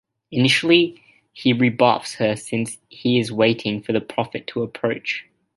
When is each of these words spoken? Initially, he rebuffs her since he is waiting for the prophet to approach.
Initially, 0.31 0.99
he 1.31 1.53
rebuffs 1.53 2.15
her 2.15 2.35
since 2.35 2.79
he 2.89 3.19
is 3.19 3.31
waiting 3.31 3.83
for 3.83 3.93
the 3.93 4.01
prophet 4.01 4.47
to 4.47 4.63
approach. 4.63 5.27